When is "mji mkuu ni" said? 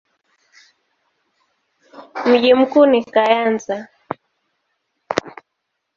2.25-3.03